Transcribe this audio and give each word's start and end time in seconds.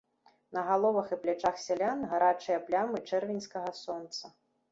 На 0.57 0.61
галовах 0.69 1.11
і 1.15 1.17
плячах 1.25 1.59
сялян 1.65 2.01
гарачыя 2.13 2.57
плямы 2.69 2.97
чэрвеньскага 3.13 3.71
сонца. 3.83 4.35